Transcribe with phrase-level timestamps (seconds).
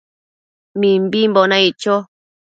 [0.79, 1.95] Mimbimbo naic cho